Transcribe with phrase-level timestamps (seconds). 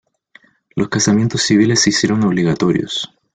[0.75, 3.13] Los casamientos civiles se hicieron obligatorios.